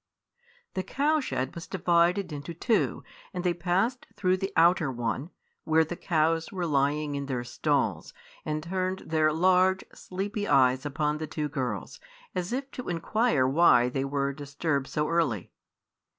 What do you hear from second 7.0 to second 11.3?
in their stalls, and turned their large, sleepy eyes upon the